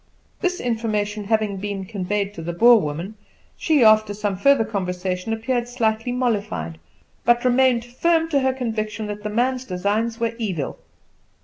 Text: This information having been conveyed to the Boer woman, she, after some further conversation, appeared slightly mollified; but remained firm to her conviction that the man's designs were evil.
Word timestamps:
This 0.41 0.59
information 0.59 1.25
having 1.25 1.57
been 1.57 1.85
conveyed 1.85 2.33
to 2.33 2.41
the 2.41 2.53
Boer 2.53 2.81
woman, 2.81 3.13
she, 3.55 3.83
after 3.83 4.15
some 4.15 4.35
further 4.35 4.65
conversation, 4.65 5.31
appeared 5.31 5.67
slightly 5.67 6.11
mollified; 6.11 6.79
but 7.23 7.45
remained 7.45 7.85
firm 7.85 8.27
to 8.29 8.39
her 8.39 8.51
conviction 8.51 9.05
that 9.05 9.21
the 9.21 9.29
man's 9.29 9.63
designs 9.63 10.19
were 10.19 10.33
evil. 10.39 10.79